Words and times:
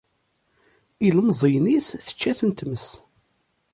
Ilemẓiyen-is 1.07 1.87
tečča-ten 2.07 2.51
tmes. 2.51 2.87